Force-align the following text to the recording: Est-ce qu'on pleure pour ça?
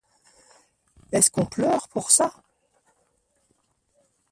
Est-ce 1.11 1.29
qu'on 1.29 1.45
pleure 1.45 1.87
pour 1.87 2.09
ça? 2.09 2.33